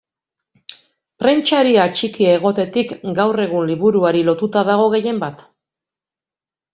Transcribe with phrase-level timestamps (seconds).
[1.23, 5.45] Prentsari atxikia egotetik, gaur egun liburuari lotuta dago gehienbat.